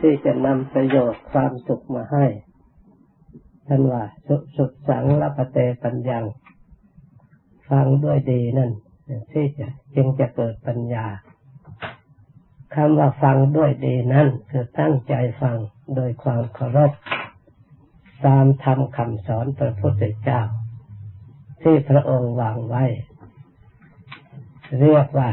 [0.00, 2.26] ที่จะนำประโยชน์ความสุขมาให้
[3.68, 6.20] ท่านว่าสุสุสังละปเตปัญญา
[7.70, 8.70] ฟังด้วยดีนั่น
[9.32, 11.06] ที่จะจึงจะเกิดปัญญา
[12.74, 15.56] คำว่าฟังด้วยดีนั่นคือตั้งใจฟัง
[15.94, 16.92] โดยความเคารพ
[18.26, 20.42] ตามธรรมคำสอนพระพุทธเจ้า
[21.62, 22.84] ที่พระองค์วางไว้
[24.80, 25.30] เรียกว่า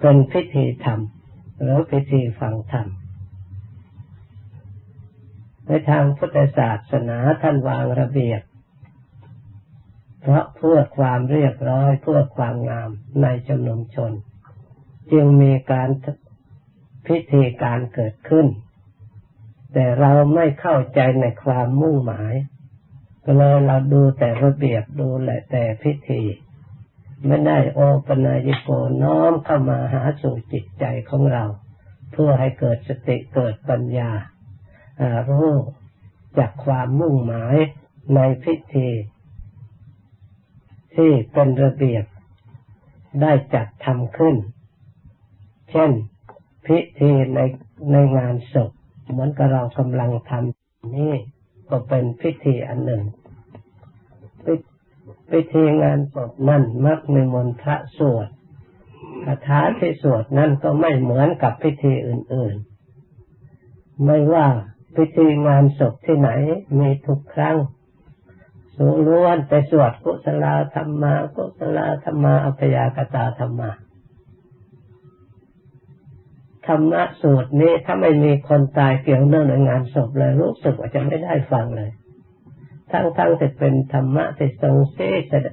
[0.00, 1.00] เป็นพิธีธรรม
[1.60, 2.86] หรือพิธีฟังธรรม
[5.66, 8.42] ในทางพุทธศาสนาท่านวางระเบียบ
[10.20, 12.90] เพราะเพื่อความเรียบร้อยเพื่อความงาม
[13.22, 14.12] ในจำนวนชน
[15.12, 15.88] จึงมีการ
[17.06, 18.46] พิธีการเกิดขึ้น
[19.72, 22.34] แต่เราไม่เข้าใจในความมุ่งหมาย
[23.24, 26.22] ก็เลยเราดูแต่ระเบียบดูแหละแต่พิธี
[27.26, 28.68] ไม่ได้โอปนายโก
[29.02, 31.44] น้อมเข้ามาหาสู่จิตใจของเรา
[32.12, 34.10] เพื่อให้เกิดสติเกิดปัญญา
[35.30, 35.56] รู้
[36.38, 37.56] จากความมุ่งหมาย
[38.14, 38.88] ในพิธี
[40.94, 42.04] ที่เป็นระเบียบ
[43.20, 44.36] ได้จัดทำขึ้น
[45.70, 45.90] เช่น
[46.66, 47.40] พิธีใน
[47.92, 48.70] ในงานศพ
[49.10, 51.14] เหมือนกับเรากำลังทำนี่
[51.70, 53.02] ก็เป็นพิธีอันหนึ่ง
[55.30, 58.28] พิธีงานศพนั่นมักมีมนพระสวด
[59.24, 62.56] คาถาที่สวดนั่นก็ไม่เหมือนกับพิธีอื่น
[63.30, 64.46] ๆ ไม่ว่า
[64.96, 66.30] พิธีงานศพที่ไหน
[66.78, 67.56] มีทุกครั้ง
[68.76, 70.44] สูล้วนไปสวดกุศล
[70.74, 73.70] ธรรมากุศลธรรมาอัพยากตาธรรมา
[76.66, 81.90] ธรรมะสูตรนี้ถ้าไม่มีคนตายเกี่ยวเนื่องในงานศพเลยรู้สึกว่าจะไม่ได้ฟังเลย
[82.90, 84.98] ทั้งๆจะเป็นธรรมะที่ทรงเส
[85.42, 85.46] ด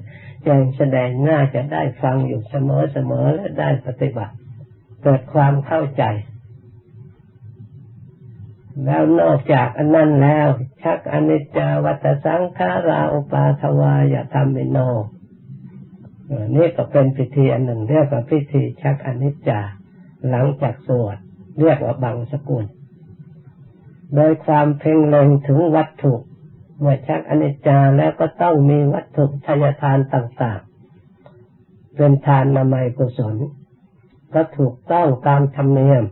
[0.50, 4.34] ยังแสดงหน้าจะได้ฟังอยู่เสมอเสมอและได้ปฏิบัติ
[5.04, 6.04] เกิดความเข้าใจ
[8.86, 10.48] แล้วนอกจากอันนั้นแล้ว
[10.84, 14.78] ชักอนิจจาวัตสังขาราอุปาทวายธรรมิโน
[16.56, 19.62] นี่ก็เป็นพิธีอันหนึ่งเรียกว่าพิธีชักอนิจจา
[20.30, 21.18] หลังจากสวด
[21.60, 22.66] เรียกว่าบังสกุล
[24.16, 26.14] โดยความเพ่งเล็งถึงวัตถุ
[26.80, 33.36] เมื่อชักอนิจจาแล้วก็ต้องมีวัตถุทายทานต่างๆ เป็นทานนามัยกุศล
[34.34, 36.04] ก็ถูกต้องตามธรรมเนียม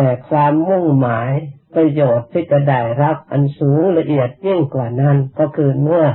[0.00, 1.30] แต่ความมุ่งหมาย
[1.74, 6.06] ประโยชน์ที่จะได้รับอันสูงละเอียดยิ่งกว่านั้นก็คือเมื่อ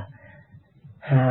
[1.11, 1.27] หา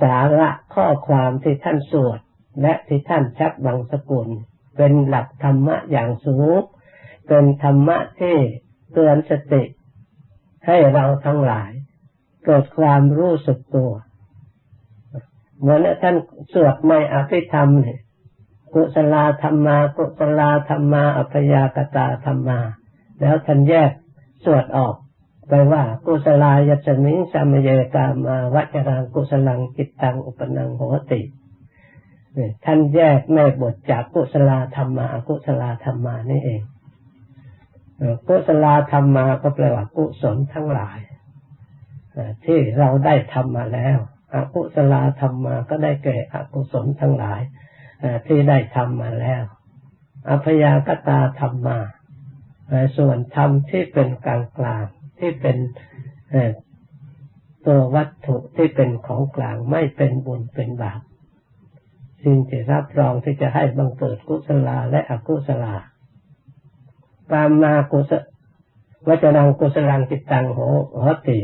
[0.00, 2.20] สาระข้อความที่ท่านสวด
[2.62, 4.28] และที่ท่านชักบังสกุล
[4.76, 6.60] เป็นหลักธรรมะอย่างสูง
[7.28, 8.36] เป็นธรรมะที่
[8.92, 9.62] เตือนสติ
[10.66, 11.70] ให้เราทั้งหลาย
[12.44, 13.92] เกิดความรู้สึกตัว
[15.58, 16.16] เหมือนท่าน
[16.52, 18.00] สวดในอภิธรรมเนี่ย
[18.74, 22.60] กุศลธรรมากุศลธรรมาอัพยากตาธรรมา
[23.20, 23.90] แล้วท่านแยก
[24.44, 24.94] สวดออก
[25.48, 31.20] ไปว่ากุศลายจมิงสามเยกามาวัจรังกุศลังกิตตังอุปนังโหติ
[32.64, 36.62] ท่านแยกแม่บทจากกุศลธรรมากุศลธรรมานี่เอง
[38.28, 40.98] กุศลธรรมาก็แปลว่ากุศลทั้งหลาย
[42.44, 43.98] ที่เราได้ทำมาแล้ว
[44.32, 47.40] อกุศลธรรมาก็ได้แก่อกุศลทั้งหลาย
[48.26, 49.42] ที่ได้ทำมาแล้ว
[50.28, 51.78] อภยากตาธรรมา
[52.96, 54.84] ส่วนธรรมที่เป็นกลางกลาง
[55.18, 55.56] ที่เป็น
[57.66, 61.00] ตัววัตถุที่เป็นของกลางไม่เป็นบุญเป็นบาป
[62.24, 65.74] สิ่งที่รับรองที่จะให้บังเกิดกุศลาและอกุศลา
[67.30, 68.12] ปามากุศ
[69.08, 70.58] วัจนังกุศลังจิตตังโห
[71.06, 71.38] หติ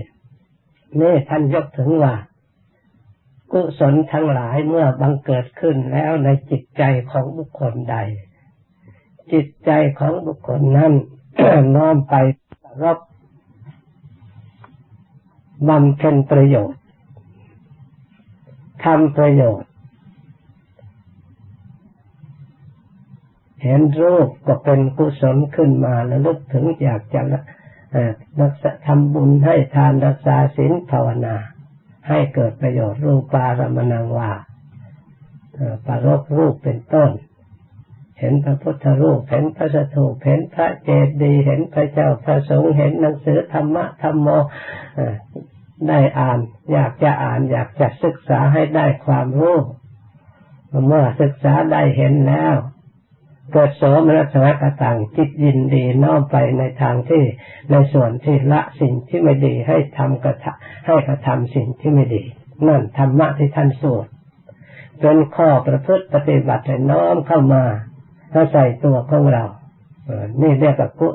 [1.00, 2.14] นี่ท่านยกถึงว่า
[3.53, 7.97] กุศลทั้งหลายเมื่อบังเกิดขึ้นแล้วในจิตใจของบุคคลใด
[9.32, 10.92] จิตใจของบุคคลนั้น
[11.76, 12.14] น้อมไป
[12.84, 12.98] รับ
[15.69, 16.82] บำเพ็ญประโยชน์
[18.84, 19.70] ทำประโยชน์
[23.62, 27.21] เห็นรูปก็เป็นกุศลขึ้นมาแล้วลึกถึงอยากจะ
[28.41, 31.36] รักษาทำบุญให้ทานรักษาศีลภาวนา
[32.09, 34.33] ให้เกิดประโยชน์รูปารมณังว่า
[35.87, 37.10] ปารกรูปเป็นต้น
[38.21, 40.91] เห็นพระพุทธรูป เห็นพระสถูปเห็นพระเจ
[41.22, 44.28] ดีย์เห็นพระเจ้าพระสงฆ์เห็นหนังสือธรรมะธรรมโม
[45.89, 46.39] ได้อ่าน
[46.72, 49.59] อยากจะอ่าน อยากจะศึกษาให้ได้ความรู้
[50.87, 52.55] เมื่อศึกษาได้เห็นแล้ว
[53.53, 57.24] เกิดโสมนัสวะกตังจิตยินดีน้อมไปในทางที่
[57.71, 60.47] ในส่วนที่ละสิ่งที่ไม่ดีให้ทำกระท
[60.86, 62.22] ให้กระทำสิ่งที่ไม่ดี
[62.66, 64.06] นั่นธรรมะที่ท่านสวด
[65.00, 67.65] เป็นข้อประพฤติปฏิบัติให้น้อมเข้ามา
[68.33, 69.45] ถ้าใส่ตัวของเรา
[70.42, 71.09] นี่เรียกว่ากุ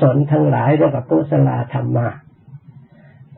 [0.00, 2.08] ศลทั้งหลายเรียกว่ากุศลธรรมะ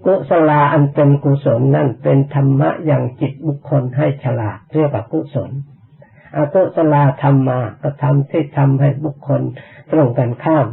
[0.04, 5.50] กุศลาอันเป็นกุศลนั่นเป็นธรรมะอย่างจิตบุคคลให้ฉลาดเรียกว่ากุศล
[6.36, 9.42] อกุศลธรรมะก็ทำที่ทำให้บุคคล
[9.90, 10.66] ตรงกันข้าม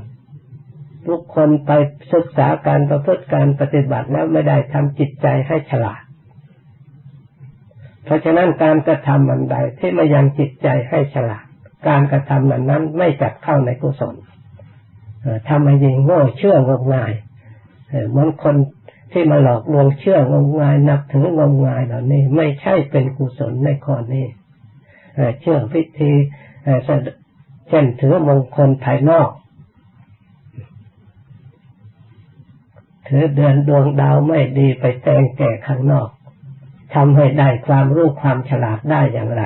[1.09, 1.71] บุคคลไป
[2.13, 6.01] ศึกษาการประพฤติการปฏิบัติแล้วไม่ได้ทำจิตใจให้ฉลาด
[8.05, 11.45] เพราะฉะนั้นการกระทำมันใดที่มายังจิตใจให้ฉลาด
[11.87, 14.15] การกระทำนั้นนั้นไม่จัดเข้าในกุศล
[15.49, 17.13] ทำให้ยิงโง่เชื่องมงาย
[18.09, 18.55] เหมือนคน
[19.11, 24.25] ที่มาหลอกลวงเชื่องมงายนับถืองมงายเหล่านี้ ไม่ใช่เป็นกุศลในข้อนี้
[25.41, 26.11] เชื่อวิธี
[27.67, 29.29] เช่นถือมงคลภายนอก
[33.07, 36.09] ถือเดือนดวงดาวไม่ดีไปแต่งแก่ข้างนอก
[36.93, 39.43] ทำให้ได้ความรู้ความฉลาดได้อย่างไร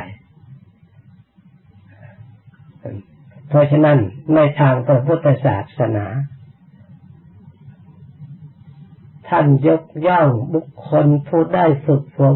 [3.48, 3.98] เพราะฉะนั้น
[4.36, 6.06] ในทางพระพุทธศาสนา
[9.30, 12.36] ท่านยกย่องบุคคลผู้ได้ฝึกฝน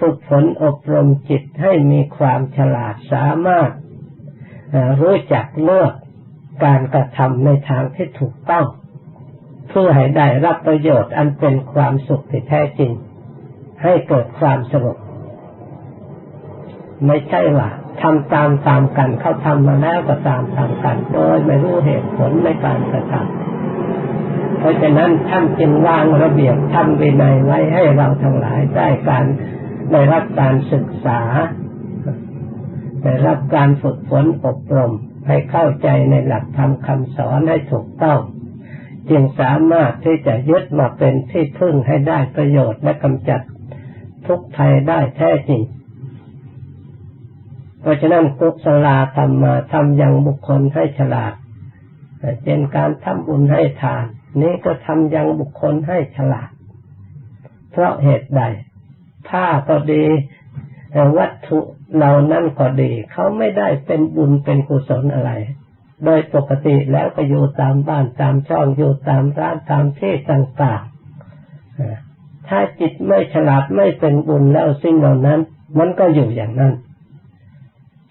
[0.00, 3.70] ฝึกฝนอบรมจิตให้มีความฉลาดสามารถ
[5.00, 5.92] รู้จักเลือก
[6.64, 8.66] การกระทำในทางที่ถูกต้อง
[9.68, 12.92] เพื่อให้ได้รับประโยชน์อันเป็นความสุขที่แท้จริง
[13.82, 14.96] ให้เกิดความสงบ
[17.06, 17.68] ไม่ใช่ว่า
[18.02, 23.43] ทำตามตามกันเขาทำมาแล้วก็ตามตามกัน โดยไม่รู้เหตุผลในการกระทำ
[24.64, 29.24] เพราะฉะนั้นท่านจึงวางระเบียบทำวินัยไว้ให้เราทั้งหลายได้การ
[29.90, 31.20] ได้รับการศึกษา
[33.02, 34.92] ได้รับการฝึกฝนอบรม
[35.26, 38.20] ให้เข้าใจในหลักธรรมคำสอนให้ถูกต้อง
[39.10, 43.40] จึงสามารถที่จะยึดมาเป็นที่พึ่งให้ได้ประโยชน์และกำจัด
[44.26, 45.62] ทุกภัยได้แท้จริง
[47.80, 51.34] เพราะฉะนั้นกุศลาธรรมมาทำยังบุคคลให้ฉลาด
[52.42, 54.06] เช่นการทำบุญให้ทาน
[54.42, 56.50] นี้ก็ทำยังบุคคลให้ฉลาด
[57.70, 58.42] เพราะเหตุใด
[59.28, 60.04] ผ้าก็ดี
[61.18, 61.58] วัตถุ
[61.96, 65.32] เหล่านั้นก็ดี เขาไม่ได้เป็นบุญเป็นกุศลอะไร
[66.04, 75.40] โดยปกติแล้วก็อยู่ตามบ้านตามช่องอยู่ตามร้านตามที่ต่างๆ ถ้าจิตไม่ฉลาดไม่เป็นบุญแล้วสิ่งเหล่านั้น
[75.78, 76.72] มันก็อยู่อย่างนั้น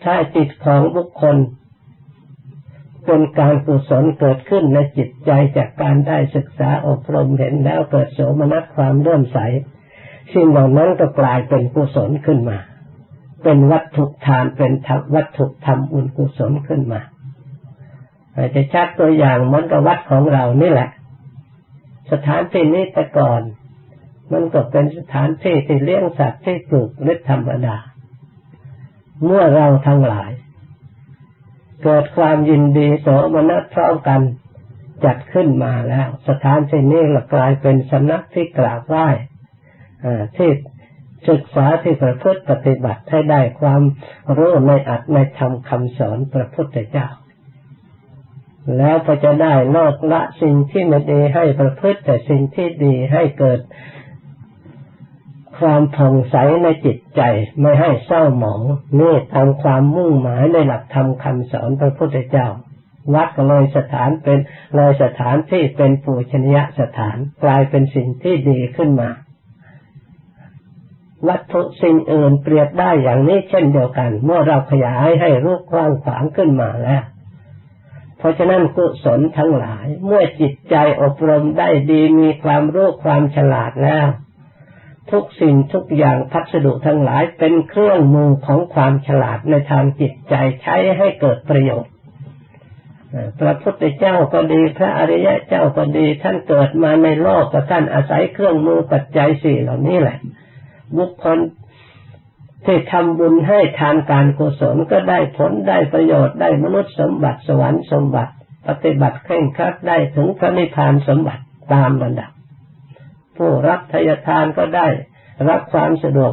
[0.03, 1.35] ถ้าจิตของบุคคล
[3.05, 9.37] เป็นการกุศลเกิดขึ้นในจิตใจจากการได้ศึกษาอบรมเห็นแล้วเกิดโสมนัสความเลื่อมใส
[10.33, 12.57] สิ่งเหล่านั้นก็กลายเป็นกุศลขึ้นมา
[13.43, 14.71] เป็นวัตถุทานเป็น
[15.15, 17.01] วัตถุธรรมอุญกุศลขึ้นมา
[18.35, 20.89] อาจจะชักตัวอย่างเหมือนกับวัดของเรานี่แหละ
[22.11, 23.41] สถานที่นี้แต่ก่อน
[24.31, 27.77] มันก็เป็นสถานที่ที่เลี้ยงสัตว์ที่ปลูกฤทธรรมดา
[29.25, 30.31] เมื่อเราทั้งหลาย
[31.83, 34.21] เกิดความยินดีโสมนัสพร้อมกัน
[35.05, 39.07] จัดขึ้นมาแล้ว สถานที่นี้ละกลายเป็นสำนักที่กราบไหว้
[40.37, 40.49] ที่
[41.29, 43.81] ศึกษาที่ประพฤติปฏิบัติให้ได้ความ
[44.37, 47.07] รู้ในอัตในธรรมคำสอนพระพุทธเจ้า
[48.77, 53.59] แล้วก็จะได้ลดละสิ่งที่ไม่ดีให้ประพฤติแต่สิ่งที่ดีให้เกิด
[55.59, 57.21] ความผ่องใสในจิตใจ
[57.61, 58.61] ไม่ให้เศร้าหมอง
[58.99, 62.47] นี่ตามความมุ่งหมายในหลักธรรมคำสอนพระพุทธเจ้า
[63.13, 64.39] วัดก็เลยสถานเป็น
[64.75, 69.09] เลยสถานที่เป็นปูชนียสถานกลายเป็นสิ่งที่ดีขึ้นมา
[71.27, 77.03] วัตถุสิ่งอื่นเปรียบได้อย่างนี้เช่นเดียวกัน เมื่อเราขยายให้รูปกว้างขวางขึ้นมาแล้ว
[78.17, 84.07] เพราะฉะนั้นกุศลทั้งหลาย เมื่อจิตใจอบรมได้ดีมีความรู้ความฉลาดแล้ว
[85.13, 91.91] ทุกสิ่งทุกอย่างพัสดุทั้งหลายเป็นเครื่องมือของความฉลาดในทางจิตใจใช้ให้เกิดประโยชน์
[93.39, 100.17] พระพุทธเจ้าก็ดีพระอริยะเจ้าก็ดีท่านเกิดมาในโลกก็ท่านอาศัยเครื่องมือปัจจัยสี่เหล่านี้แหละ
[100.97, 101.37] บุคคล
[102.65, 108.33] ที่ทำบุญให้ทานการกุศลก็ได้ผลได้ประโยชน์ได้มนุษย์สมบัติสวรรค์สมบัติ
[108.67, 111.43] ปฏิบัติเคร่งครัดได้ถึงพระนิพพานสมบัติ
[111.73, 112.32] ตามระดับ
[113.37, 114.87] ผู้รับทายทานก็ได้
[115.49, 116.31] รับความสะดวก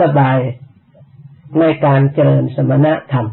[0.00, 0.38] สบาย
[1.60, 3.28] ในการเจริญสมณธรรม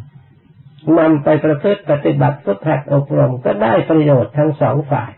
[0.97, 5.11] นำไปประพฤติปฏิบัติพุทธอบรมก็ได้ประโยชน์ทั้งสองฝ่าย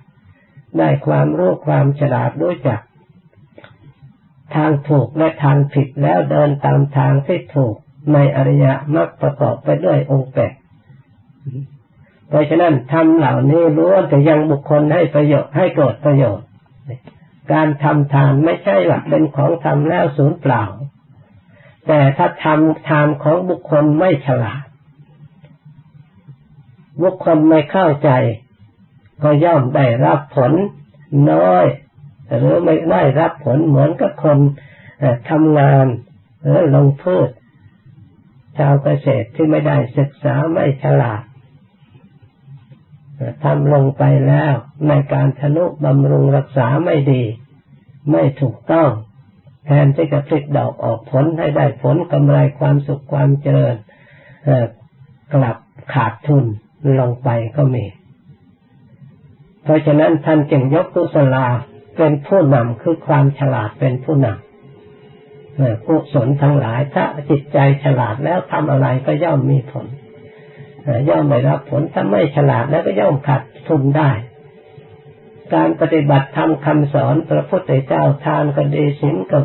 [0.77, 2.81] ได้ความรู้ความฉลาดด้วยจัก
[4.55, 7.75] ทางถูกและทางผิดแล้วเดินตามทางที่ถูก
[8.13, 10.53] ในอริยมรรคประกอบไปด้วยองค์แปด
[12.27, 16.45] เพราะฉะนั้นทำเหล่านี้ล้วนแต่ยังบุคคลให้ประโยชน์ให้เกิดประโยชน์
[17.53, 20.63] การทำทานไม่ใช่หลักเป็นของทำแล้วสูญเปล่า
[21.87, 24.63] แต่ถ้าทำทานของบุคคลไม่ฉลาด
[27.01, 28.09] บุคคลไม่เข้าใจ
[29.23, 30.51] ก็ย่อมได้รับผล
[31.31, 31.65] น้อย
[32.37, 34.37] หรือไม่ได้รับผลเหมือนกับคน
[35.29, 35.85] ทำงาน
[36.43, 37.29] หรือลงพืช
[38.57, 41.21] ชาวเกษตรที่ไม่ได้ศึกษาไม่ฉลาด
[43.43, 44.53] ทำลงไปแล้ว
[44.87, 47.23] ในการทะนุบำรุงรักษาไม่ดี
[48.11, 48.89] ไม่ถูกต้อง
[49.65, 53.75] แทนที่จะผลิดอกออกผลให้ได้ผลกำไรความสุขความเจริญ
[55.33, 55.57] กลับ
[55.93, 56.45] ขาดทุน
[56.99, 57.85] ลงไปก็มี
[59.63, 61.47] เพราะฉะนั้นท่านจึงยกกุศลา
[61.97, 69.87] เป็นผู้นำคือความฉลาดเป็นผู้นำกุศลทั้งหลายถ้าจิตใจฉลาดแล้วทำอะไรก็ย่อมมีผล
[71.09, 74.11] ย่อมไม่รับผลถ้าไม่ฉลาดแล้วก็ย่อมขาดทุนได้
[75.53, 79.39] การปฏิบัติธรรมคำสอนพระพุทธเจ้าทานก็ดีศีลก็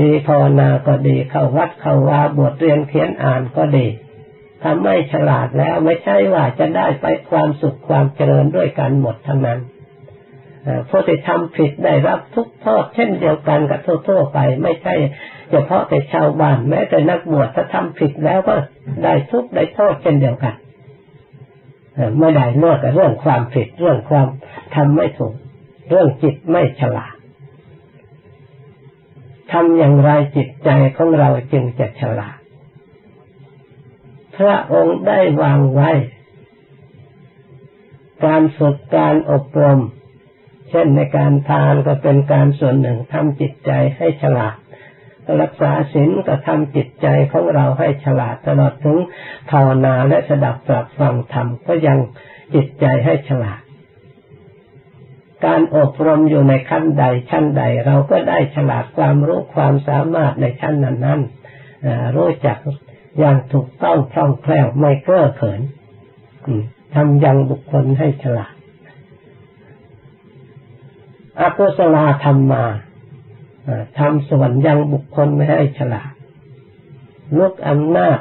[0.00, 3.86] ดีภาวนาก็ดีเข้าวัดเข้าวาบทเรียนเขียนอ่านก็ดี
[4.62, 9.60] ถ้าไม่ฉลาดแล้วไม่ใช่ว่าจะได้ไปความสุขความเจริญด้วยกันหมดทั้งนั้น
[10.88, 14.94] ผู้ที่ทำผิดได้รับทุกโทษเช่นเดียวกันกับทั่วๆไป ไม่ใช่
[15.50, 18.54] เฉพาะแต่ชาวบ้านแม้แต่นักบวชถ้าทำผิดแล้วก็
[19.04, 20.54] ได้ทุกได้โทษเช่นเดียวกัน
[22.18, 24.26] ไม่ได้นอกจากเรื่องความผิดเรื่องความ
[24.74, 25.34] ทำไม่ถูก
[25.88, 27.14] เรื่องจิตไม่ฉลาด
[29.52, 32.38] ทำอย่างไรจิตใจของเราจึงจะฉลาด
[34.36, 35.90] พระองค์ได้วางไว้
[38.24, 39.80] การฝึกการอบรม
[40.70, 44.56] เช่นในการทานก็เป็นการส่วนหนึ่งทำจิตใจให้ฉลาด
[45.42, 48.98] รักษาศีลก็ทำจิตใจของเราให้ฉลาดตลอดถึง
[49.50, 51.98] ภาวนาและสดับตรับฟังธรรมก็ยัง
[52.54, 53.60] จิตใจให้ฉลาด
[55.44, 61.20] การอบรมอยู่ในขั้นใดชั้นใด เราก็ได้ฉลาดความรู้ความสามารถในชั้นนั้นนั้น
[62.16, 62.58] รู้จัก
[63.18, 65.60] อย่างถูกต้องคล่องแคล่วไม่เก้อเขิน
[66.94, 68.54] ทำยังบุคคลให้ฉลาด
[71.40, 72.64] อกุศลธรรมมา
[73.98, 76.10] ทำส่วนยังบุคคลไม่ให้ฉลาด
[77.38, 78.20] ลุกอำนาจ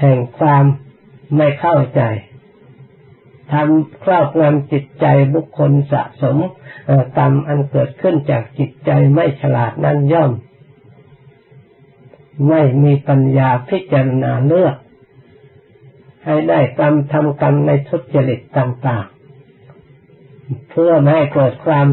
[0.00, 0.64] แห่งความ
[1.36, 2.02] ไม่เข้าใจ
[3.52, 6.36] ทำครอบงำจิตใจบุคคลสะสม
[7.16, 10.32] กรรมอันเกิดขึ้นจากจิตใจไม่ฉลาดนั้นย่อม
[12.48, 14.76] ไม่มีปัญญาพิจารณาเลือก
[16.24, 19.06] ให้ได้กรรมทำกรรมในทุจริตต่าง
[19.88, 21.86] ๆ เพื่อไม่ให้เกิดความ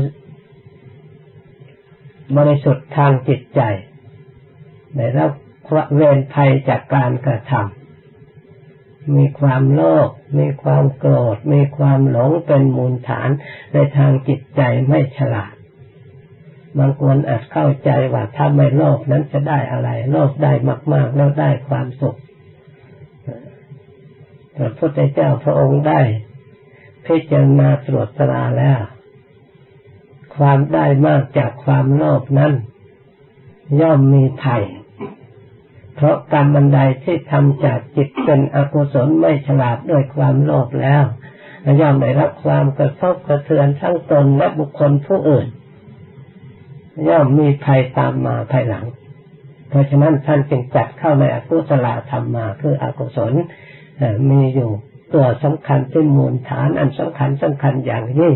[2.35, 3.61] บริสุทธิ์ทางจิตใจ
[4.95, 5.31] ได้รับ
[5.95, 13.29] เวรภัยจากการกระทำมีความโลภมีความโกรธ มีความหลงเป็นมูลฐาน
[13.73, 15.53] ในทางจิตใจไม่ฉลาด
[16.77, 20.53] บางคนอาจเข้าใจว่าถ้าไม่โลภนั้นจะได้อะไร โลภได้
[20.93, 22.17] มาก ๆ แล้วได้ความสุข
[24.57, 26.01] พระพุทธเจ้าพระองค์ได้
[27.05, 28.81] พิจารณาตรวจตราแล้ว
[30.37, 32.53] ความได้มากจากความโลภนั้น
[33.81, 34.63] ย่อมมีภัย
[35.95, 41.03] เพราะกรรมบันไดที่ทำจากจิตเป็นอกุศลไม่ฉลาดด้วยความโลภแล้ว
[41.81, 45.47] ย่อมได้รับความกระทบกระเทือนทั้งตนและบุคคลผู้อื่น
[47.07, 48.85] ย่อมมีภัยตามมาภายหลัง
[49.69, 53.33] เพราะฉะนั้นท่านจึงจัดเข้าในอกุศลธรรมมาคืออกุศล
[54.29, 54.71] มีอยู่
[55.13, 58.33] ตัวสำคัญเป็นมูลฐานอันสำคัญสำคัญอย่างยิ่ง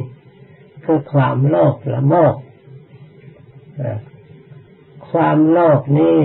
[0.85, 2.35] คือความโลภละโมบ
[5.11, 6.19] ความโลภนี้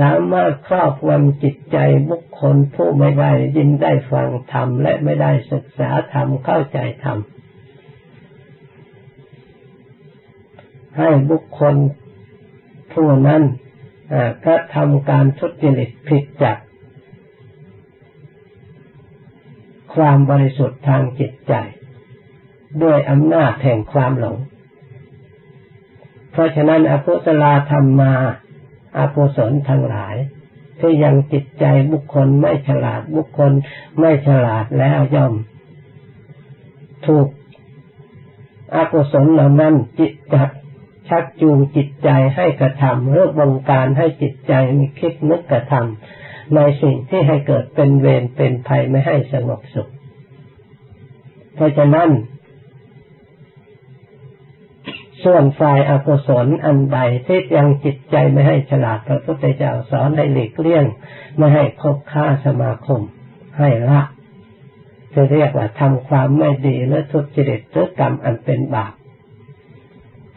[0.00, 1.78] สามารถครอบงำจิตใจ
[2.10, 7.18] บุคคลผู้ไม่ได้ยินได้ฟังธรรมและไม่ได้ศึกษาธรรมเข้าใจธรรม
[10.98, 11.74] ให้บุคคล
[12.92, 13.42] ผู้นั้น
[14.44, 16.58] กระทำการทุจริตผิดจาก
[19.94, 21.54] ความบริสุทธิ์ทางจิตใจ
[22.82, 24.38] ด้วยอำนาจแห่งความหลง
[26.32, 28.12] เพราะฉะนั้นอกุศลธรรมมา
[28.98, 30.16] อากุศลทั้งหลาย
[30.80, 33.52] ที่ยังจิตใจบุคคลไม่ฉลาดบุคคล
[33.98, 35.34] ไม่ฉลาดแล้วย่อม
[37.06, 37.28] ถูก
[38.76, 40.50] อกุศลเหล่านั้นจิตจัก
[41.08, 49.88] ชักจูงจิตใจให้กระทำหรือบงการให้จิตใจมีคิดนึกกระทำในสิ่งที่ให้เกิดเป็นเวรเป็นภัยไม่ให้สงบสุข
[51.54, 52.10] เพราะฉะนั้น
[55.24, 60.84] ส่วนฝ่ายอกุศลอันใดที่ยังจิตใจไม่ให้ฉลาดพระพุทธเจ้าสอนให้หลีกเลี่ยง
[61.36, 63.00] ไม่ให้คบค้าสมาคม
[63.58, 64.00] ให้ละ
[65.14, 68.92] จะเรียกว่าทำความไม่ดีและทุจริตหรือกรรมอันเป็นบาป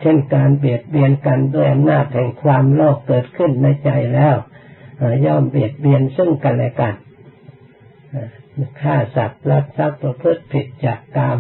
[0.02, 4.36] เช่นการเบียดเบียนกันด้วยอำนาจแห่งความโลภเกิดขึ้นในใจแล้ว
[5.26, 6.96] ย่อมเบียดเบียนซึ่งกันและกัน
[8.82, 11.38] ฆ่าสัตว์ลักทรัพย์ประพฤติผิดจากกรรม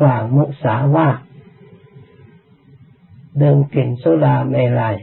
[0.00, 1.18] กล่าวมุสาวาท
[3.42, 4.96] ดิมกลิ่นสุราเมลัย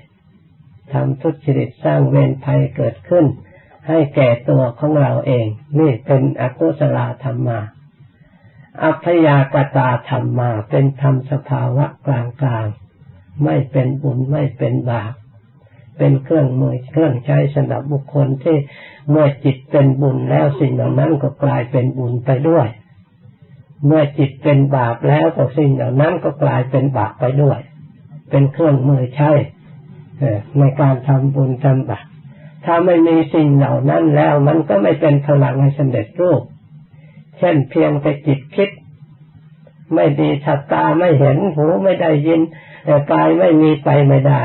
[0.92, 3.26] ทำทุจริตสร้างเวรภัยเกิดขึ้น
[3.88, 5.48] ให้แก่ตัวของเราเอง
[5.80, 7.60] นี่เป็นอกุศลธรรมา
[8.84, 12.68] อัพยากตาธรรมมา เป็นธรรมสภาวะกลางกลาง
[13.44, 15.14] ไม่เป็นบุญไม่เป็นบาป
[15.98, 18.58] เป็นเครื่องมือเครื่องใช้สำหรับบุคคลที่
[19.10, 22.68] เมื่อจิตเป็นบุญแล้วสิ่งเหล่านั้นก็กลายเป็นบุญไปด้วย
[23.86, 27.60] เมื่อจิตเป็นบาปแล้วก็สิ่งเหล่านั้นก็กลายเป็นบาปไปด้วย
[28.30, 29.32] เป็นเครื่องมือใช้
[30.60, 32.06] ในการทำบุญทำบาป
[32.66, 36.42] ถ้าไม่มีสิ่งเหล่านั้นแล้ว มันก็ไม่เป็นพลังให้สำเร็จรูป
[37.38, 38.70] เช่นเพียงแต่จิตคิด
[39.94, 42.42] ไม่ดีทัตาไม่เห็นหูไม่ได้ยิน
[42.86, 44.42] แต่กายไม่มีไปไม่ได้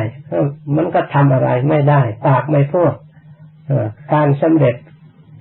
[0.77, 2.93] มันก็ทำอะไรไม่ได้ ปากไม่พูด
[4.13, 4.77] การสำเร็จ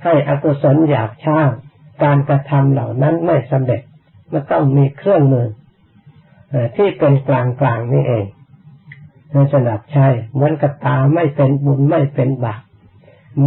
[0.03, 1.39] ให้อกุศลอยากช้า
[2.03, 3.81] การกระทำเหล่านั้นไม่สำเร็จ
[4.31, 5.48] มันต้องมีเครื่องมือ
[6.75, 8.25] ที่เป็นกลางกลางนี่เอง
[9.31, 12.62] ในสนับใช่เหมือนกับตาไม่เป็นบุญไม่เป็นบาป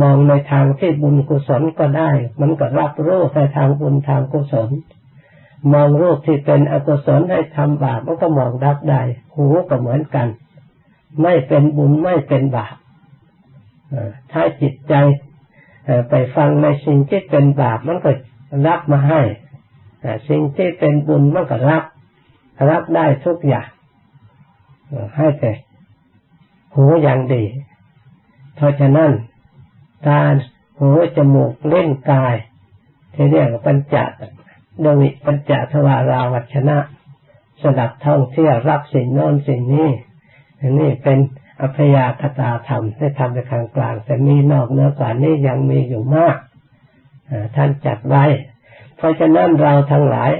[0.00, 4.70] มองในทางที่บุญกุศลก็ได้ มันก็รับรู้ในทางบุญทางกุศล
[5.72, 9.02] มองรูปที่เป็นอกุศลให้ทำบาปมันก็มองรับได้
[9.34, 10.28] หูก็เหมือนกัน
[11.22, 12.74] ไม่เป็นบุญไม่เป็นบาป
[14.32, 14.94] ถ้าจิตใจ
[16.10, 18.10] ไปฟังในสิ่งที่เป็นบาปมันก็
[18.66, 19.20] รับมาให้
[20.28, 21.84] สิ่งที่เป็นบุญมันก็รับ
[22.70, 23.68] รับได้ทุกอย่าง
[25.16, 25.52] ให้แต่
[26.74, 27.44] หูอย่างดี
[28.56, 29.10] เพราะฉะนั้น
[30.06, 30.20] ตา
[30.78, 32.34] หูจมูกเล่นกาย
[33.14, 33.96] ที่เรียกว่าปัญจ
[34.82, 36.78] โดยปัญจทวาราวัชนะ
[37.62, 39.88] สดับท่องเที่ยวรับสิ่งโน้นสิ่งนี้
[40.80, 41.18] นี่เป็น
[41.60, 46.36] อัพยาคตาธรรมได้ทำในกลางกลางแต่มีนอกเนื้อกว่านี้ยังมีอยู่มาก
[47.56, 48.24] ท่านจัดไว้
[48.96, 50.32] เพราะฉะนั้นเราทั้งหลาย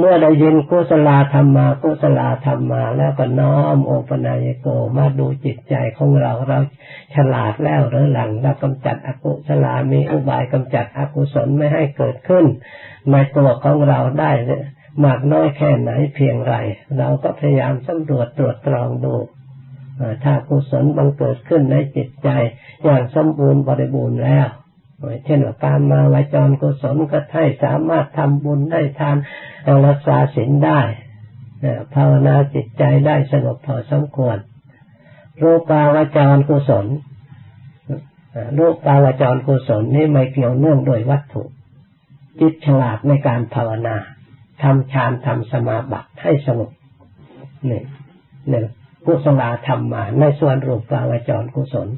[0.00, 6.58] เมื่อได้ยินกุศลธรรมมากุศลธรรมมา แล้วก็น้อมโอปนายโกมาดูจิตใจของเราเรา
[7.14, 12.44] ฉลาดแล้วหรือหลังเรากำจัดอกุศลามีอุบายกำจัดอกุศลไม่ให้เกิดขึ้น
[13.10, 14.32] ในตัวของเราได้
[15.04, 16.54] มากน้อยแค่ไหนเพียงไร
[16.98, 19.14] เราก็พยายามสำรวจตรวจตรองดู
[20.24, 22.28] ถ้ากุศลบังเกิดขึ้นในจิตใจ
[22.84, 24.48] อย่างสมบูรณ์บริบูรณ์แล้ว
[25.24, 29.16] เช่นว่าการมาวจรกุศลก็ให้สามารถทำบุญได้ทาน
[29.86, 30.80] รักษาศีลได้
[31.94, 34.36] ภาวนาจิตใจได้สงบพอสมควร
[35.42, 36.86] รูปาวจรกุศล
[38.58, 41.42] รูปาวจรกุศลนี่ไม่เกี่ยวเนื่องโดยวัตถุ
[42.40, 43.96] จิตฉลาดในการภาวนา
[44.62, 46.70] ทำฌานทำสมาบัติให้สงบ
[47.70, 47.82] นี่
[48.50, 48.60] นี่
[49.06, 51.88] กุศลธรรมมาในส่วนรูปาวจรกุศล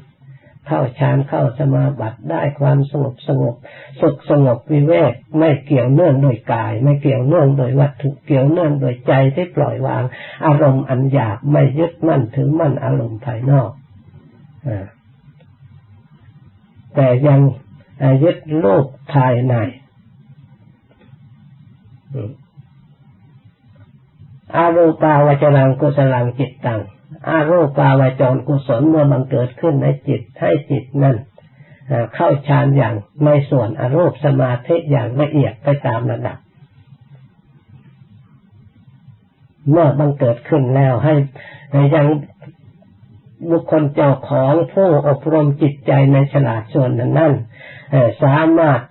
[0.67, 3.55] เข้าฌานเข้าสมาบัติได้ความสงบสงบ
[4.01, 10.03] สุขสงบวิเวกไม่เกี่ยวเนื่องโดยกาย ไม่เกี่ยวเนื่องโดยวัตถุเกี่ยวเนื่องโดยใจที่ปล่อยวาง
[10.45, 13.71] อารมณ์อันหยาบไม่ยึดมั่นถือมั่นอารมณ์ภายนอก
[14.67, 14.69] อ
[16.95, 17.39] แต่ยัง
[18.23, 19.55] ยึดโลกภายใน
[24.55, 26.81] อารูปาวจรังกุศลังจิตตัง
[27.27, 31.15] อารูปาวาจรกุศลเมื่อมันเกิดขึ้นในจิตให้จิตนั้น
[32.13, 36.37] เข้าฌานอย่างในส่วนอรูปสมาธิอย่างละเอียดไปตามระดับ
[39.69, 41.13] เมื่อมันเกิดขึ้นแล้วให้
[41.95, 42.07] ยัง
[43.49, 47.33] บุคคลเจ้าของผู้อบรมจิตใจในฉลาดส่วนนั้น
[48.23, 48.81] สามารถ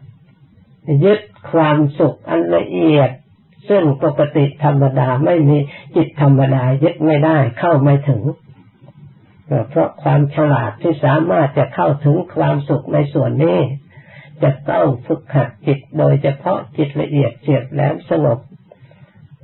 [1.05, 3.11] ยึดความสุขอันละเอียด
[3.71, 5.59] ซึ่งปกติธรรมดาไม่มี
[5.97, 8.23] จิตธรรมดายึดไม่ได้เข้าไม่ถึง
[9.69, 13.59] เพราะความฉลาดที่สามารถจะเข้าถึงความสุขในส่วนนี้
[14.43, 18.39] จะต้องฝึกหัดจิตโดยเฉพาะจิตละเอียดเฉียบแหลมสงบ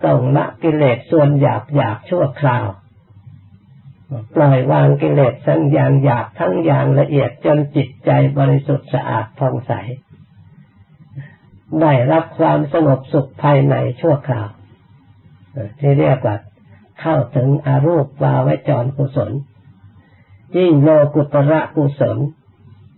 [0.04, 2.66] ต้องละกิเลสส่วนหยาบหยาบชั่วคราว
[4.34, 9.72] ปล่อยวางกิเลสทั้งอย่างหยาบทั้งอย่างละเอียดจนจิตใจบริสุทธิ์สะอาดผ่องใส
[11.80, 14.48] ได้รับความสงบสุขภายในชั่วคราว
[15.78, 16.36] ที่เรียกว่า
[17.00, 19.32] เข้าถึงอารูปวาวจรกุศล
[20.56, 22.18] ยิ่งโลกุตระกุศล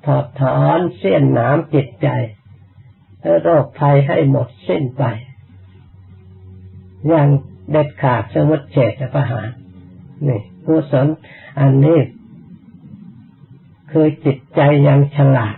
[0.07, 2.09] ถอดถอนเสี้ยนน้ำจิตใจ
[3.43, 5.05] โรคภัยให้หมดสิ้นไป
[7.09, 7.29] อย่าง
[7.71, 9.49] เด็ดขาดสมุทเฉทประหาร
[10.29, 11.07] นี่กุศล
[11.61, 12.01] อันนี้
[13.91, 15.57] คือจิตใจยังฉลาด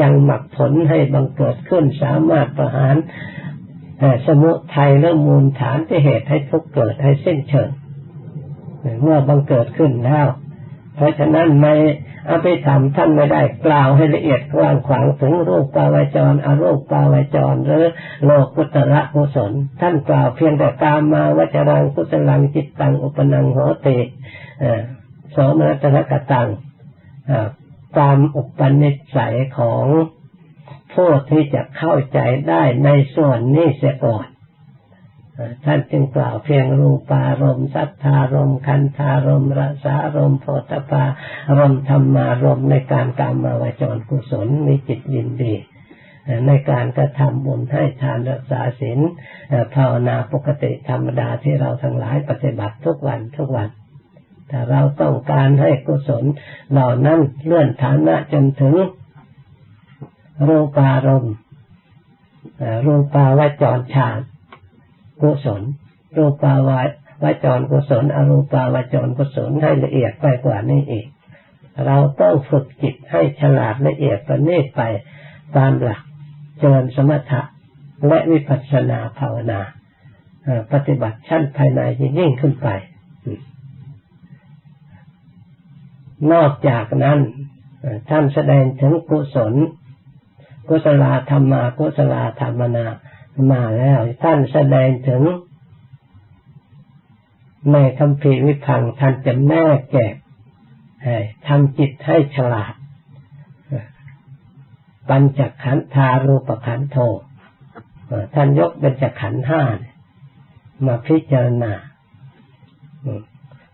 [0.00, 2.96] ยังหมักผลให้บังเกิดขึ้นสามารถประหาร
[4.26, 7.70] สมุทัยและมูลฐานที่เหตุให้ทุกเกิดให้สิ้นเชิง
[9.02, 10.26] เมื่อบังเกิดขึ้นแล้ว
[10.96, 11.68] เพราะฉะนั้นใน
[12.30, 17.84] อภิธรรมท่านไม่ได้กล่าวให้ละเอียดกว้างขวางถึงรูปปาวจรอรูปปาวจรหรือ
[18.24, 23.96] โลกุตระกุศลท่านกล่าวเพียงแต่กามมาวจรังกุศลังจิตตังอุปนังโหติ
[25.32, 26.48] โสมนัตะกตัง
[27.98, 29.84] ตามอุปนิสัยของ
[30.94, 32.18] ผู้ที่จะเข้าใจ
[32.48, 34.26] ได้ในส่วนนี้เสียก่อน
[35.64, 41.04] ท่านจึงกล่าวเพียงรูปารมณ์สัทธารมณ์คันธารมณ์รสารมณ์โพธปา
[41.58, 45.54] รมณ์ธรรมารมณ์ในการกรรมาวจรกุศลมีจิตยินดี
[46.46, 48.98] ในการกระทำบุญให้ทานรักษาศีล
[49.74, 53.68] ภาวนาปกติธรรมดาที่เราทั้งหลายปฏิบัติทุกวันทุกวัน
[54.48, 56.24] แต่เราต้องการให้กุศล
[56.72, 58.74] เหล่านั้นเลื่อนฐานะจนถึง
[60.48, 61.34] รูปารมณ์
[62.86, 64.18] รูปาวจรฌาน
[65.20, 65.62] กุศล
[66.16, 66.80] รูปาวา
[67.22, 71.06] วจรกุศล อรูปาวจรกุศลให้ละเอียดไปกว่านี้อีก
[71.86, 74.82] เราต้องฝึกจิตให้ฉลาดละเอียดประณีตไป
[75.56, 76.00] ตามหลัก
[76.58, 77.42] เจริญสมถะ
[78.08, 79.60] และวิปัสสนาภาวนา
[80.72, 81.80] ปฏิบัติชั้นภายใน
[82.18, 82.68] ยิ่งขึ้นไป
[86.32, 87.18] นอกจากนั้น
[88.10, 89.54] ท่านแสดงถึงกุศล
[90.68, 92.86] กุศลธรรมากุศลธรรมนา
[93.50, 95.22] มาแล้ว ท่านแสดงถึง
[97.72, 100.12] ในคำพีวิพังท่านจะแม่แกะ
[101.46, 102.74] ทำจิตให้ฉลาด
[105.08, 106.96] ปัญจขันธารูปขันโท
[108.34, 109.62] ท่านยกเป็นจขันห้า
[110.86, 111.72] มาพิจารณา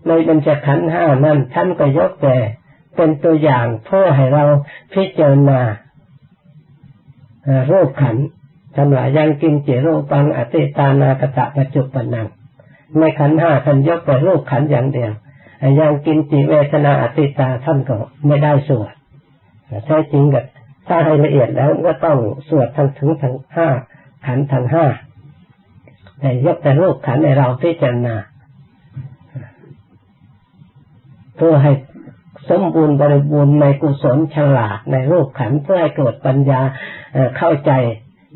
[0.06, 2.36] ในบัญจขันห้านั้นท่านก็ยกแต่
[2.96, 4.44] เป็นตัวอย่างเพื่อให้เรา
[4.94, 5.60] พิจารณา
[7.68, 8.16] โรูปขัน
[8.74, 12.26] ท่านว่ายังกินเจโรปังอติตานากตะปัจจุปนัง
[12.98, 15.12] ในขันห้าท่านยกแต่โรูปขันอย่างเดียว
[15.80, 18.92] ยังกินจิเวทนาอติตาท่านก็ไม่ได้สวด
[19.86, 20.44] ใช่จริงกับ
[20.88, 23.68] ถ้าให้ละเอียดแล้วก็ต้องสวดทั้งถึงทั้งห้า
[24.26, 24.86] ขันทั้งห้า
[26.20, 28.16] แต่ยกแต่โรูปขันในเราพิจารณา
[31.31, 31.72] เพื่อให้
[32.50, 36.60] สมบูรณ์บริบูรณ์ในกุศลฉลาดในรูปขันเพื่อให้เกิดปัญญา
[37.36, 37.72] เข้าใจ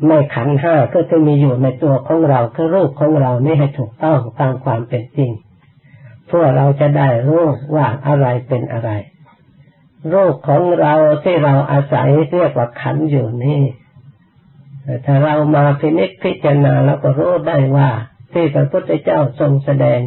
[0.07, 5.31] ในขันห้าก็จะมีอยู่ในตัวของเราคือรูปของเรานี่ให้ถูกต้องตามความเป็นจริง
[6.27, 8.91] เพื่อเราจะได้รู้ว่าอะไรเป็นอะไร
[10.13, 10.93] รูปของเรา
[11.23, 13.61] ที่เราอาศัยเรียกว่าขันอยู่นี่
[15.05, 17.89] ถ้าเรามาพินิจพิจารณาแล้วก็รู้ได้ว่า
[18.33, 19.99] ที่พระพุทธเจ้าทรงแสดง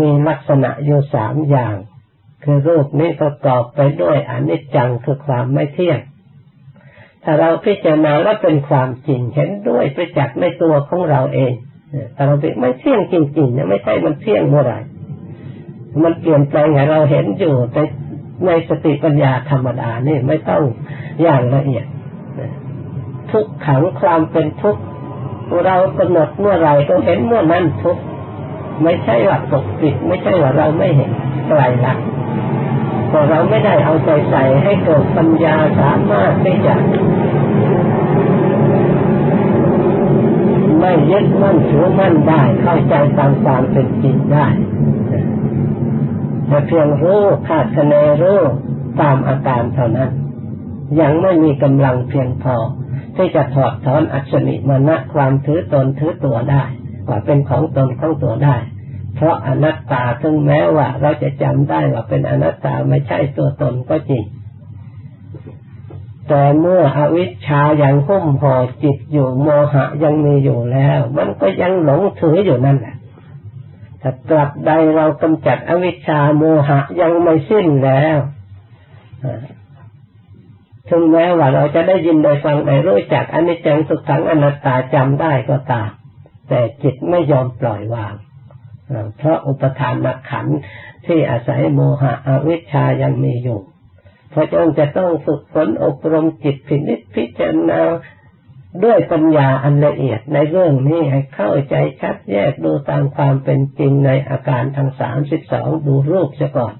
[0.00, 1.76] มีลักษณะอยู่สามอย่าง
[2.44, 5.98] คือรูปนี้ประกอบไปด้วยอนิจจังคือความไม่เที่ยง
[7.24, 11.52] ถ้าเราพิจารณาแล้วเป็นความจริงเห็นด้วยไปจากษ์ในตัวของเราเอง
[12.14, 14.78] แต่เราไม่เที่ยงจริงๆนะไม่ใช่มันเที่ยงเมื่อไหร่
[16.04, 17.78] มันเปลี่ยนแปลงให้เราเห็นอยู่ใน
[18.46, 20.62] ในสติปัญญาธรรมดานี่ไม่ต้อง
[21.22, 21.86] อย่างละเอียด
[23.32, 24.82] ทุกขังความเป็นทุกข์
[25.66, 28.02] เรากำหนดเมื่อไรก็เห็นเมื่อนั้นทุกข์
[28.82, 31.10] ไม่ใช่ว่าปกปิดไม่ใช่ว่าเราไม่เห็น
[31.48, 32.17] ไกลละพ
[33.16, 36.74] อเราไม่ได้เอาใจใส่ให้เกิดปัญญาสามารถที่จะ
[40.80, 44.46] ไม่ยึดมั่นถือมั่นได้เข้าใจตามความเป็นจริงได้
[46.46, 48.40] แต่เพียงรู้คาดคะเนรู้
[49.00, 50.10] ตามอาการเท่านั้น
[51.00, 52.56] ยังไม่มีกำลังเพียงพอ
[53.16, 56.64] ที่จะถอดถอนอัศนิมานะความถือตนถือตัวได้
[57.08, 58.56] ว่าเป็นของตนของตัวได้
[59.18, 64.24] เพราะอนัตตาถึงแม้ว่า เราจะจำได้ว่าเป็นอนัตตาไม่ใช่ตัวตนก็จริง
[66.28, 72.96] แต่เมื่ออวิชชายังหุ้มห่อจิตอยู่โมหะยังมีอยู่แล้ว มันก็ยังหลงถืออยู่นั่นแหละ
[74.00, 78.18] แต่ตราบใดเรากำจัดอวิชชาโมหะยังไม่สิ้นแล้ว
[80.88, 85.90] ถึงแม้ว่าเราจะได้ยินได้ฟังได้รู้จักอนิจจังสุขังอนัตตาจำได้ก็ตาม
[86.48, 88.14] แต่จิตไม่ยอมปล่อยวาง
[89.16, 90.46] เพราะอุปทานขัน
[91.06, 93.60] ที่อาศัยโมหะอวิชชายังมีอยู่
[94.30, 97.82] เพราะฉะนั้นจะต้องฝึกฝนอบรมจิตพินิจพิจารณา
[98.84, 106.74] ด้วยปัญญาอันละเอียดในเรื่องนี้ให้เข้าใจชัดแยกดูตามความเป็นจริงในอาการทั้งสามสิบสองดูรูปซะก่อน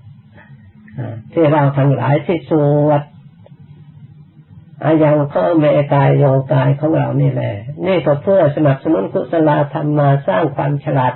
[1.32, 2.52] ที่เราทั้งหลายที่ส
[2.86, 3.02] วด
[4.84, 7.54] อายังพ่อแม่กายโยกายของเรานี่แหละ
[7.86, 11.12] นี่ก็เพื่อสนับสนุนกุศลธรรมมาสร้างความฉลาด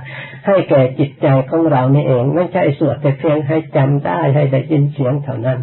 [0.47, 5.61] ให้แก่จิตใจของเรานี่เอง ไม่ใช่สวดแต่เพียงให้จำได้ให้ได้ยินเสียงเท่านั้น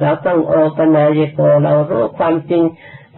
[0.00, 2.62] เราต้องโอปนายโกเรารู้ความจริง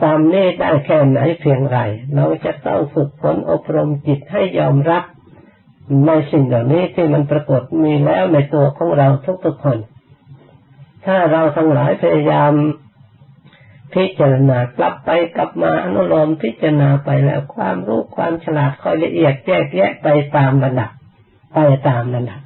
[0.03, 1.79] ตามนี้ได้แค่ไหนเพียงไร
[2.15, 5.05] เราจะต้องฝึกฝนอบรมจิตให้ยอมรับ
[6.07, 9.09] ในสิ่งเหล่านี้ที่มันปรากฏมีแล้วในตัวของเรา
[9.45, 9.79] ทุกๆคน
[11.07, 12.53] ถ้าเราทั้งหลายพยายาม
[13.95, 20.91] พิจารณากลับไปกลับมาอนุโลมพิจารณาไปแล้วความรู้ความฉลาดค่อยละเอียดแยกแยะไปตามระดับ
[21.55, 22.41] ไปตามระดับ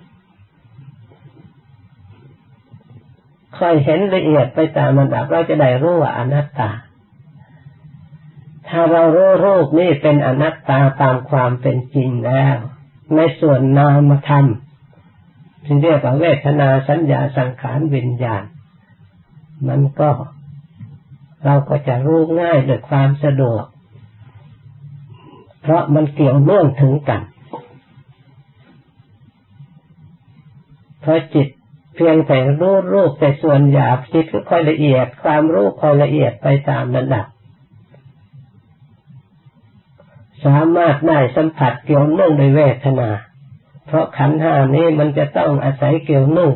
[3.59, 6.71] ค่อยเห็นละเอียดไปตามระดับเราจะได้รู้ว่าอนัตตา
[8.69, 12.57] ถ้าเรารู้รูปนี่เป็นอนัตตาตามความเป็นจริงแล้ว
[13.17, 14.47] ในส่วนนามธรรม
[15.65, 18.45] ที่เรียกว่าเวทนาสัญญาสังขารวิญญาณ
[19.69, 20.11] มันก็
[21.45, 23.65] เราก็จะรู้ง่ายด้วยความสะดวก
[25.63, 27.23] เพราะมันเกี่ยวเนื่องถึงกัน
[31.01, 31.49] เพราะจิต
[31.97, 37.27] เพียงแต่รู้รูปแต่ส่วนหยาบจิตก็ค่อยละเอียด ความรู้ค่อยละเอียดไปตามระดับ
[40.45, 43.11] สามารถได้สัมผัสเกี่ยวเนื่องโดยเวทนา
[43.87, 46.53] เพราะขันห้านี้มันจะต้องอาศัยเกี่ยวเนื่อง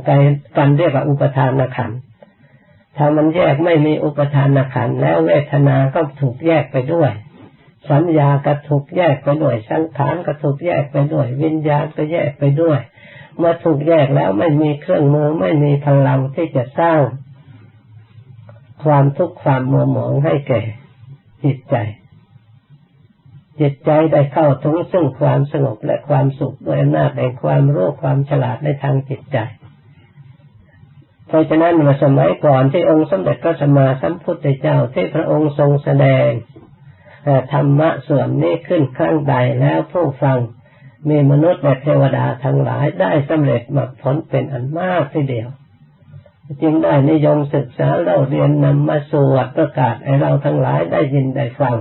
[0.56, 2.00] กันเรียกว่าอุปทานขันธ์
[2.96, 7.12] ถ้ามันแยกไม่มีอุปทานขันแล้วเวทนาก็ถูกแยกไปด้วย
[7.90, 12.80] สัญญาก็ถูกแยกไปด้วย สังขารก็ถูกแยกไปด้วย วิญญาณก็แยกไปด้วย
[13.36, 17.00] เมื่อถูกแยกแล้วไม่มีเครื่องมือไม่มีพลังที่จะสร้าง
[18.84, 20.60] ความทุกข์ความมัวหมองให้แก่
[21.44, 21.76] จิตใจ
[23.60, 29.38] จิตใจได้เข้าถึงซึ่งความสงบและความสุขด้วยอำนาจแห่งความรู้ความฉลาดในทางจิตใจ
[31.30, 36.28] เพราะฉะนั้นเมื่อสมัยก่อนที่องค์สมเด็จพระสัมมาสัมพุทธเจ้าที่พระองค์ทรงแสดง
[37.52, 40.38] ธรรมะส่วนนี้ขึ้นครั้งใดแล้วผู้ฟัง
[41.08, 45.48] มีมนุษย์และเทวดาทั้งหลายได้สำเร็จมรรคผลเป็นอันมากทีเดียว
[46.62, 51.76] จึงได้นิยมศึกษาเล่าเรียนนำมาสวดประกาศให้เราทั้งหลายได้ยินได้ฟัง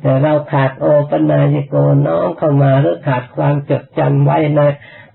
[0.00, 1.22] แต่เราขาดโอปัญ
[1.54, 1.74] ญโก
[2.06, 4.60] น้องเข้ามาหรือขาดความจดจำไว้ใน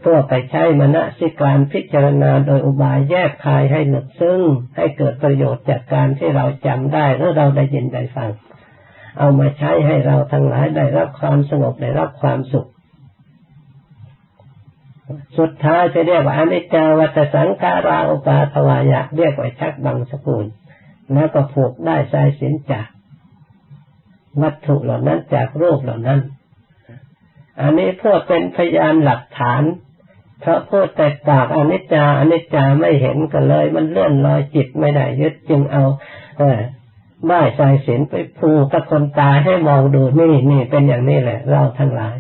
[0.02, 4.42] เพื่อไปใช้มณสิการพิจารณาโดยอุบายแยกคายให้หลึกซึ้ง
[4.78, 8.32] ให้เกิดประโยชน์จากการที่เราจำได้หรือเราได้ยินได้ฟัง
[9.18, 12.68] เอามาใช้ให้เราทั้งหลายได้รับความสงบได้รับความสุข
[15.38, 20.46] สุดท้ายจะเรียกว่าอนิจจาวัตสังขาราอุปาทวายะเรียกว่าชักบังสกุล
[21.14, 22.88] แล้วก็ผูกได้สายสินจาก
[24.42, 26.20] วัตถุเหล่านั้นจากรูปเหล่านั้น
[27.62, 29.62] อันนี้เพื่อเป็นพยานหลักฐาน
[30.44, 35.84] พระพูดแต่ปากอนิจจาอนิจจาไม่เห็นกันเลย มันเลื่อนลอยจิตไม่ได้ยึดจึงเอา
[36.40, 36.60] เออ
[37.30, 42.16] บ้ายสายสินไปพูกับคนตายให้มองดูนี่นี่เป็นอย่างนี้แหละ เราทั้งหลาย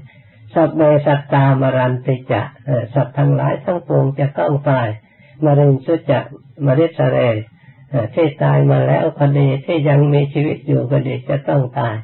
[0.54, 2.42] สัพเมสัตตามรันติจะ
[2.94, 4.88] สัตว์ทั้งหลายทั้งปวงจะต้องตาย
[5.44, 6.20] มรินสุจะ
[6.66, 7.18] มริสเร
[8.16, 11.96] ที่ตายมาแล้วก็ดีที่ยังมีชีวิตอยู่ก็ดีจะต้องตาย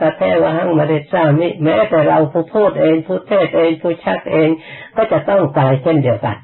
[0.00, 4.48] ตเทวหังมาริสามิแม้แต่เราผู้พูดเองผู้เทศเองผู้ชักเอง
[4.96, 6.36] ก็จะต้องตายเช่นเดียวกัน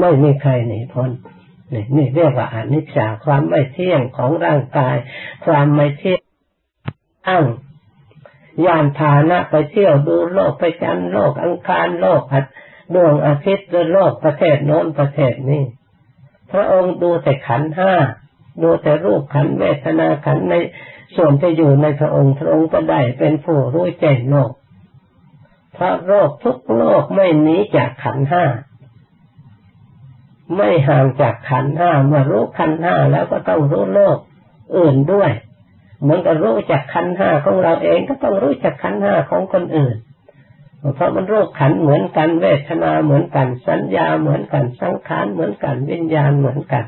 [0.00, 1.10] ไม่มีใครหนีพ้น
[1.72, 4.96] นี่นี่เรียกว่าอนิจจาความไม่เที่ยงของร่างกาย
[5.46, 6.20] ความไม่เที่ยง
[7.28, 7.46] อ้าง
[8.66, 12.22] ยานฐานะไปเที่ยวดูโลกไปจันโลกอังคารโลก
[12.94, 15.64] ดวงอาทิตย์โลกประเทศโน้นประเทศนี้
[16.52, 17.92] พระองค์ดูแต่ขันห้า
[18.62, 20.54] ดูแต่รูปขันเวทนาขันใน
[21.16, 24.52] ส่วนที่อยู่ในพระองค์พระองค์ก็ได้เป็นผู้รู้แจ้งโลก
[25.76, 28.44] พระโรคทุกโรคไม่หนีจากขันห้า
[30.56, 34.18] ไม่ห่างจากขันห้าเมื่อรู้ขันห้าแล้วก็ต้องรู้โลก
[34.76, 35.30] อื่นด้วย
[36.00, 39.96] เหมือนกับรู้จักขันห้าของเราเองก็ต้องรู้จักขันห้าของคนอื่น
[40.94, 46.84] เพราะมันโรคขันเหมือนกันเวทนาเหมือนกันสัญญาเหมือนกันสังขารเหมือนกันวิญญาณเหมือนกัน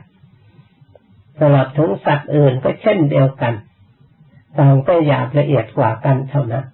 [1.41, 3.55] ตลอดถึงสัตว์อื่นก็เช่นเดียวกัน
[4.59, 6.67] ต่างก็หยาบละเอียดกว่ากันเท่านั้น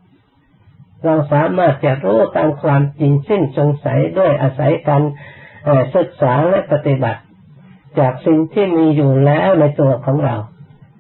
[1.05, 5.03] เราสามารถจะรู้ตามความจริงสิ้นสงสัยด้วยอาศัยการ
[5.95, 7.21] ศึกษาและปฏิบัติ
[7.99, 10.37] จากสิ่งที่มีอยู่แล้วในตัวของเรา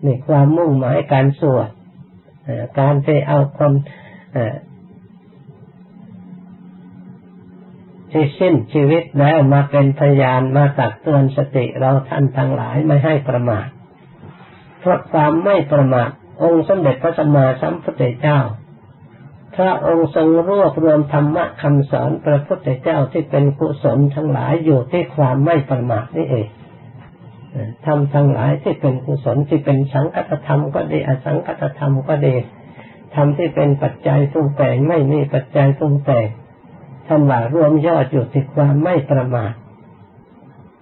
[0.04, 1.68] ในความมุ่งหมายการสวด
[2.80, 3.72] การไปเอาคน
[8.10, 13.68] ที่สิ้นชีวิตแล้วมาเป็นพยานมาตักเตือนสติเราท่านทั้งหลายไม่ให้ประมาท
[14.80, 16.10] เพราะความไม่ประมาท
[16.42, 18.40] องค์สมเด็จพระสัมมาสัมพุทธเจ้า
[19.56, 26.48] พระองค์ทรงรวบรวมธรรมะคำสอนพระพุทธเจ้าที่เป็นกุศลทั้งหลายอยู่ที่ความไม่ประมาทนี่เอง
[27.86, 32.34] ทำทั้งหลายที่เป็นกุศลที่เป็นสังคตธรรมก็ดีอสังคตธรรมก็ดี
[33.14, 36.26] ทำที่เป็นปัจจัยปรุงแต่งไม่มีปัจจัยปรุงแต่ง
[37.06, 39.52] ท่านว่ารวมยอดอยู่ที่ความไม่ประมาท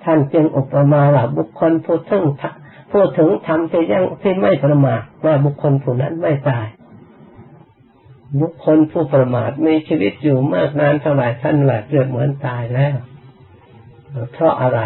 [0.05, 2.25] ท่านจึงอุปมาว่าบุคคลผู้ทึ่ง
[2.93, 6.67] พูดถึงทำที่ยังที่ไม่ประมาทว่าบุคคลผู้นั้นไม่ตาย
[8.41, 12.95] บุคคลผู้ประมาทมีชีวิตอยู่มากนานเท่าไหร่ท่านแหละเรียกเหมือนตายแล้ว
[14.33, 14.81] เพราะอะไร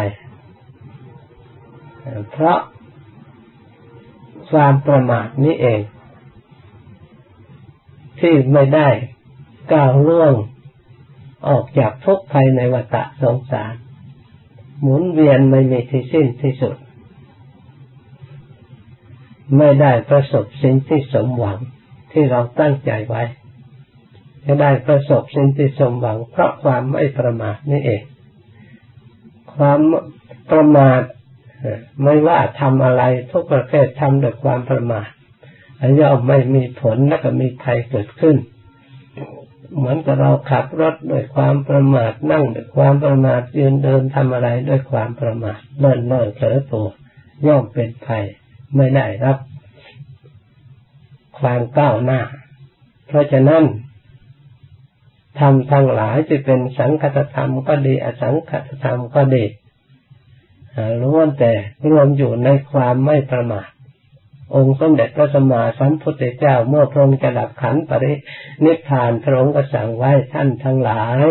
[2.31, 2.59] เพราะ
[4.49, 5.81] ความประมาทนี้เอง
[8.19, 8.89] ที่ไม่ได้
[9.73, 10.33] ก้าวล่วง
[11.47, 13.73] ออกจากทุกภัยในวัฏสงสาร
[14.81, 16.75] หมุนเวียนไม่มีที่สิ้นที่สุด
[19.57, 21.59] ไม่ได้ประสบสิ่งที่สมหวัง
[22.11, 23.23] ที่เราตั้งใจไว้
[24.45, 28.01] จะได้ประสบสิ่งที่สมหวัง เพราะความไม่ประมาทนี่เอง
[29.55, 29.79] ความ
[30.51, 31.01] ประมาท
[32.03, 35.07] ไม่ว่าทำอะไรทุกประเภททำด้วยความประมาท
[35.99, 38.37] ย่อมไม่มีผลและก็มีภัยเกิดขึ้น
[39.75, 46.87] เหมือนกับเราขับรถด้วยความประมาทนั่งด้วยความประมาทยืนเดินทำอะไรด้วยความประมาทเล่นเล่อนเผลอตัว
[47.47, 48.25] ย่อมเป็นภัย
[48.75, 49.37] ไม่ได้รับ
[51.39, 52.21] ความก้าวหน้า
[53.07, 53.63] เพราะฉะนั้น
[55.39, 59.43] ทำทั้งหลายจะเป็นสังคตธรรมก็ดี อสังคตธรรมก็ดี
[61.01, 61.53] ล้วนแต่
[61.89, 63.69] รวมอยู่ในความไม่ประมาท
[64.55, 68.13] องค์สมเด็จพระสัมมาสัมพุทธเจ้าเมื่อพระองค์จะดับขันปริ
[68.63, 71.23] นิพพานพระองค์ก็สั่งไว้ท่านทั้งหลาย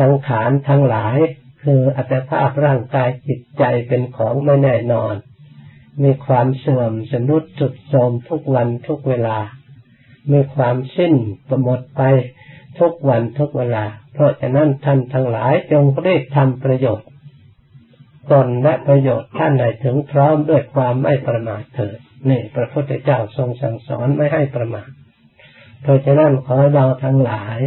[0.00, 1.16] สังขารทั้งหลาย
[1.62, 5.14] คืออัตภาพร่างกายจิตใจเป็นของไม่แน่นอน
[6.02, 9.38] มีความเสื่อมสนุดจุดโทมทุกวันทุกเวลา
[10.32, 11.14] มีความสิ้น
[11.48, 12.02] ประหมดไป
[12.80, 17.08] ทุกวันทุกเวลา เพราะฉะนั้นท่านทั้งหลายจงรีบทำประโยชน์
[18.32, 24.88] ตนและประโยชน์ท่านใดถึงพร้อมด้วยความไม่ประมาทเถิดนี่พระพุทธเจ้าทรงสั่งสอนไม่ให้ประมาท
[25.82, 27.58] เพราะฉะนั้นขอเราทั้งหลาย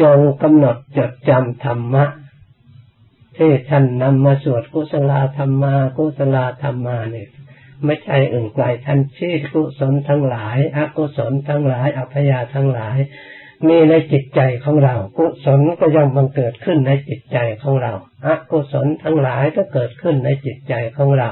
[0.00, 2.04] จงกำหนดจดจำธรรมะ
[3.38, 7.28] ที่ท่านนำมาสวดกุศลธรรมากุศลธรรมาเนี่ย
[7.84, 12.98] ไม่ใช่อื่นไกลท่านชี้กุศลทั้งหลายอกุศลทั้งหลายอัพยาทั้งหลาย
[13.68, 17.92] มีในจิตใจของเรา กุศลก็ย่อมบังเกิดขึ้นในจิตใจของเรา
[18.26, 21.30] อกุศลทั้งหลายก็เกิดขึ้นในจิตใจของเรา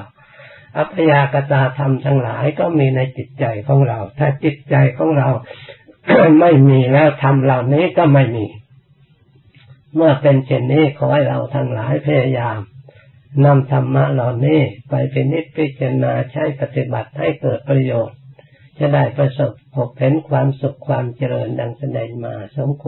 [0.78, 5.28] อัพยากตาธรรมทั้งหลายก็มีในจิตใจของเรา ถ้าจิตใจของเรา
[6.40, 8.46] ไม่มีแล้วธรรมเหล่านี้ก็ไม่มี
[9.96, 12.58] เมื่อเป็นเช่นนี้ขอให้เราทั้งหลายพยายาม
[13.44, 18.18] นำธรรมะเหล่านี้ไปเป็นนิพพิจารณาใช้ปฏิบัติให้เกิดประโยชน์
[18.78, 22.84] จะได้ประสบพบเห็นความสุขความเจริญดังแสดงมาสมควร